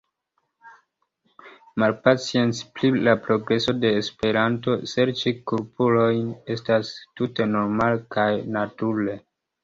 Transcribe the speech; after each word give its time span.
Malpacienci 1.81 2.63
pri 2.77 2.89
la 3.07 3.11
progreso 3.27 3.75
de 3.83 3.91
Esperanto, 3.97 4.77
serĉi 4.93 5.33
kulpulojn, 5.51 6.31
estas 6.55 6.89
tute 7.21 7.47
normale 7.51 8.01
kaj 8.17 8.27
nature. 8.57 9.15